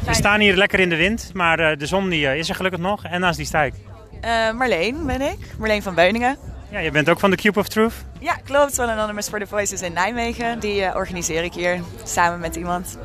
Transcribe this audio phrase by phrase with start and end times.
[0.00, 2.54] We staan hier lekker in de wind, maar eh, de zon die, eh, is er
[2.54, 3.04] gelukkig nog.
[3.04, 3.74] En naast die sta ik.
[4.20, 6.36] Eh, Marleen ben ik, Marleen van Beuningen.
[6.70, 7.94] Ja, je bent ook van de Cube of Truth?
[8.18, 8.74] Ja, klopt.
[8.74, 10.60] Van Anonymous for the Voices in Nijmegen.
[10.60, 12.98] Die organiseer ik hier samen met iemand.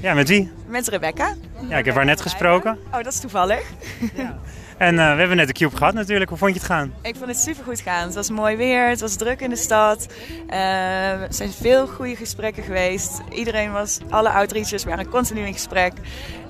[0.00, 0.52] Ja, met wie?
[0.66, 1.34] Met Rebecca.
[1.68, 2.78] Ja, ik heb haar net gesproken.
[2.86, 3.62] Oh, dat is toevallig.
[4.76, 6.30] En eh, we hebben net de Cube gehad natuurlijk.
[6.30, 6.94] Hoe vond je het gaan?
[7.02, 8.04] Ik vond het super goed gaan.
[8.04, 10.06] Het was mooi weer, het was druk in de stad.
[10.48, 13.20] Eh, er zijn veel goede gesprekken geweest.
[13.30, 15.92] Iedereen was, alle outreachers waren continu in gesprek.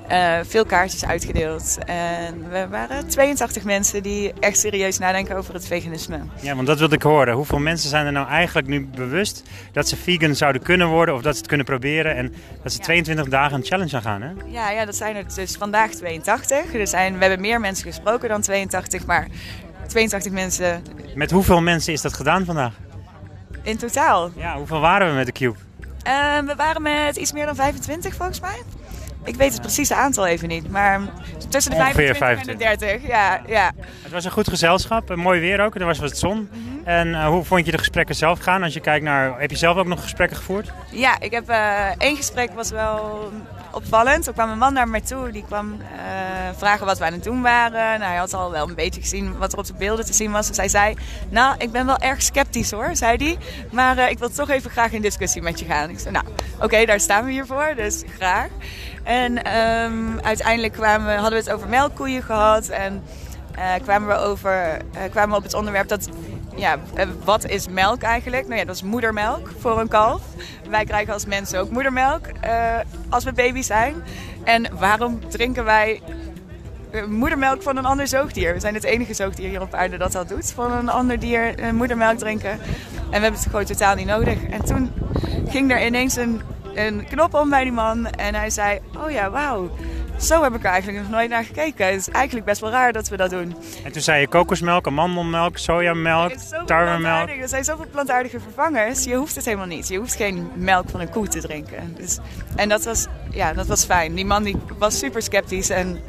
[0.08, 1.78] Eh, veel kaartjes uitgedeeld.
[1.86, 6.18] En we waren 82 mensen die echt serieus nadenken over het veganisme.
[6.40, 7.34] Ja, want dat wilde ik horen.
[7.34, 11.22] Hoeveel mensen zijn er nou eigenlijk nu bewust dat ze vegan zouden kunnen worden of
[11.22, 14.30] dat ze het kunnen proberen en dat ze 22 dagen een challenge aan gaan, hè?
[14.46, 16.74] Ja, ja, dat zijn er dus vandaag 82.
[16.74, 19.27] Er zijn, we hebben meer mensen gesproken dan 82, maar
[19.86, 20.82] 82 mensen
[21.14, 22.72] Met hoeveel mensen is dat gedaan vandaag?
[23.62, 24.30] in totaal.
[24.36, 25.56] Ja, hoeveel waren we met de Cube?
[26.02, 28.56] Eh, we waren met iets meer dan 25 volgens mij.
[29.25, 31.00] Ik weet het precieze aantal even niet, maar
[31.48, 33.08] tussen de Ongeveer 25 en de 30.
[33.08, 33.72] Ja, ja.
[34.03, 36.48] Het was een goed gezelschap, een mooi weer ook, er was wat zon.
[36.53, 36.73] Mhm.
[36.84, 38.62] En eh, hoe vond je de gesprekken zelf gaan?
[38.62, 40.72] Als je kijkt naar, heb je zelf ook nog gesprekken gevoerd?
[40.91, 43.30] ja, ik heb eh, één gesprek was wel
[43.70, 44.24] opvallend.
[44.24, 45.86] Toen kwam een man naar mij toe, die kwam eh,
[46.56, 47.98] vragen wat we aan het doen waren.
[47.98, 50.30] Nou, hij had al wel een beetje gezien wat er op de beelden te zien
[50.30, 50.46] was.
[50.46, 50.94] Dus hij zei,
[51.28, 53.38] nou, ik ben wel erg sceptisch hoor, zei hij.
[53.70, 55.91] Maar ik wil toch even graag in discussie met je gaan.
[55.91, 56.24] Ik zei, nou,
[56.60, 58.48] oké, daar staan we hier voor, dus graag.
[59.02, 62.69] En ehm, uiteindelijk kwamen hadden we het over melkkoeien gehad.
[62.69, 63.02] En
[63.82, 64.78] kwamen we over,
[65.10, 66.08] kwamen we op het onderwerp dat,
[66.56, 68.47] ja, eh, wat is melk eigenlijk?
[68.47, 70.22] Nou ja, dat is moedermelk voor een kalf.
[70.69, 73.94] Wij krijgen als mensen ook moedermelk eh, als we baby zijn.
[74.44, 76.02] En waarom drinken wij
[76.91, 78.55] eh, moedermelk van een ander zoogdier?
[78.55, 80.52] We zijn het enige zoogdier hier op aarde dat dat doet.
[80.52, 82.50] Van een ander dier moedermelk drinken.
[82.50, 82.60] En
[83.00, 84.44] we hebben het gewoon totaal niet nodig.
[84.44, 84.92] En toen
[85.48, 86.41] ging er ineens een,
[86.75, 88.06] een knop om bij die man.
[88.06, 89.70] En hij zei, oh ja, wauw.
[90.20, 91.86] Zo heb ik er eigenlijk nog nooit naar gekeken.
[91.86, 93.56] Het is eigenlijk best wel raar dat we dat doen.
[93.84, 96.32] En toen zei je kokosmelk, amandelmelk, sojamelk,
[96.66, 97.28] tarwemelk.
[97.28, 99.04] Er zijn zoveel plantaardige vervangers.
[99.04, 99.88] Je hoeft het helemaal niet.
[99.88, 101.94] Je hoeft geen melk van een koe te drinken.
[101.97, 102.19] Dus,
[102.56, 104.14] en dat was, ja, dat was fijn.
[104.14, 105.70] Die man die was super sceptisch.
[105.70, 106.00] En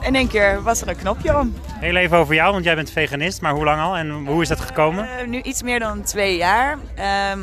[0.00, 1.54] in één keer was er een knopje om.
[1.68, 4.48] Heel even over jou, want jij bent veganist, maar hoe lang al en hoe is
[4.48, 5.18] dat gekomen?
[5.18, 6.78] Eh, nu iets meer dan twee jaar.
[6.94, 7.40] Ehm,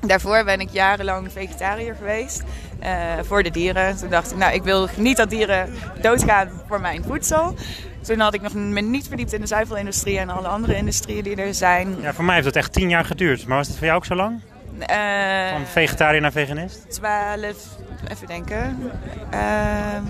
[0.00, 2.42] daarvoor ben ik jarenlang vegetariër geweest.
[2.78, 3.96] eh, voor de dieren.
[3.96, 7.54] Toen dacht ik, nou, ik wil niet dat dieren doodgaan voor mijn voedsel.
[8.02, 11.36] Toen had ik nog me niet verdiept in de zuivelindustrie en alle andere industrieën die
[11.36, 11.96] er zijn.
[12.00, 13.46] Ja, voor mij heeft dat echt tien jaar geduurd.
[13.46, 14.40] Maar was het voor jou ook zo lang?
[14.78, 16.90] Eh, Van vegetariër naar veganist?
[16.90, 17.56] 12,
[18.10, 18.90] even denken.
[19.30, 20.02] Ehm,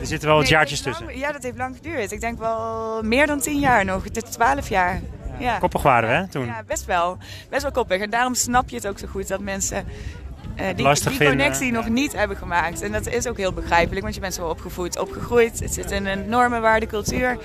[0.00, 1.04] Er zitten wel wat nee, jaartjes tussen.
[1.06, 2.12] lang- ja, dat heeft lang geduurd.
[2.12, 4.04] Ik denk wel meer dan 10 jaar nog.
[4.04, 5.00] Het is 12 jaar.
[5.40, 5.58] Ja.
[5.58, 6.46] Koppig waren we, hè, toen?
[6.46, 7.18] Ja, best wel.
[7.48, 8.00] Best wel koppig.
[8.00, 9.84] En daarom snap je het ook zo goed dat mensen
[10.56, 12.82] eh, die, lastig die connectie nog niet hebben gemaakt.
[12.82, 15.60] En dat is ook heel begrijpelijk, want je bent zo opgevoed, opgegroeid.
[15.60, 17.38] Het zit in een normen, waarde, cultuur.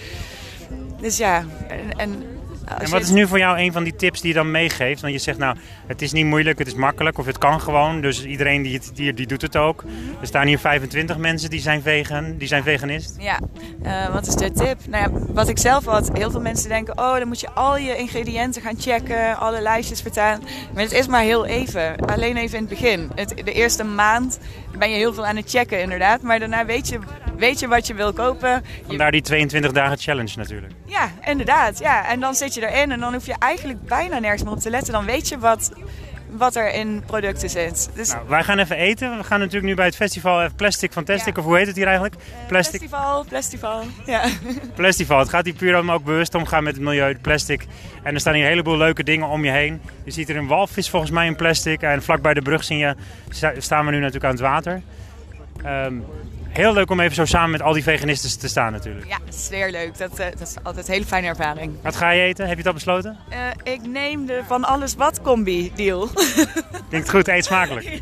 [1.01, 2.23] Dus ja, en, en,
[2.67, 5.01] En je- wat is nu voor jou een van die tips die je dan meegeeft?
[5.01, 8.01] Want je zegt nou, het is niet moeilijk, het is makkelijk of het kan gewoon.
[8.01, 9.83] Dus iedereen die, het, die, die doet het ook.
[10.21, 13.15] Er staan hier 25 mensen die zijn vegan, die zijn veganist.
[13.19, 13.39] Ja,
[13.83, 14.77] eh, wat is de tip?
[14.87, 17.77] Nou ja, wat ik zelf had, heel veel mensen denken, oh dan moet je al
[17.77, 20.41] je ingrediënten gaan checken, alle lijstjes vertalen.
[20.73, 23.09] Maar het is maar heel even, alleen even in het begin.
[23.15, 24.39] Het, de eerste maand
[24.77, 26.99] ben je heel veel aan het checken inderdaad, maar daarna weet je,
[27.37, 28.63] weet je wat je wil kopen.
[28.87, 30.73] Vandaar die 22 dagen challenge natuurlijk.
[30.85, 31.79] ja, inderdaad.
[31.79, 32.07] Ja.
[32.07, 34.69] En dan zit je erin en dan hoef je eigenlijk bijna nergens meer op te
[34.69, 34.93] letten.
[34.93, 35.71] Dan weet je wat,
[36.29, 37.89] wat er in producten zit.
[37.93, 39.17] Dus Nou, wij gaan even eten.
[39.17, 41.41] We gaan natuurlijk nu bij het festival even Plastic Fantastic, Ja.
[41.41, 42.15] of hoe heet het hier eigenlijk?
[42.47, 43.81] Plastic Festival, festival.
[44.05, 44.21] Ja.
[44.75, 45.19] Festival.
[45.19, 47.65] Het gaat hier puur om ook bewust omgaan met het milieu, het plastic.
[48.03, 49.81] En er staan hier een heleboel leuke dingen om je heen.
[50.03, 51.81] Je ziet er een walvis volgens mij in plastic.
[51.81, 52.95] En vlakbij de brug zien je,
[53.29, 54.81] sta- staan we nu natuurlijk aan het water.
[55.63, 55.93] Ehm,
[56.49, 59.07] heel leuk om even zo samen met al die veganisten te staan natuurlijk.
[59.07, 59.97] ja, dat is weer leuk.
[59.97, 61.73] Dat, eh, dat is altijd een hele fijne ervaring.
[61.81, 62.47] Wat ga je eten?
[62.47, 63.17] Heb je al besloten?
[63.29, 66.09] Eh, ik neem de van alles wat combi deal.
[66.89, 68.01] Klinkt goed, eet smakelijk.